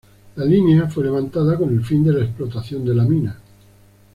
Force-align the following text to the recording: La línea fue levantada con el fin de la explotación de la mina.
La 0.35 0.45
línea 0.45 0.87
fue 0.89 1.03
levantada 1.03 1.55
con 1.59 1.69
el 1.71 1.85
fin 1.85 2.03
de 2.03 2.11
la 2.11 2.25
explotación 2.25 2.83
de 2.83 2.95
la 2.95 3.03
mina. 3.03 3.39